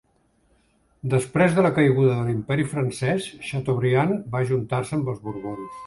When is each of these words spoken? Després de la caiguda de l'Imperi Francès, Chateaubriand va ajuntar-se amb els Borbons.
Després 1.13 1.53
de 1.59 1.65
la 1.67 1.71
caiguda 1.77 2.15
de 2.15 2.25
l'Imperi 2.31 2.67
Francès, 2.73 3.31
Chateaubriand 3.51 4.19
va 4.37 4.45
ajuntar-se 4.49 4.99
amb 4.99 5.15
els 5.15 5.27
Borbons. 5.29 5.79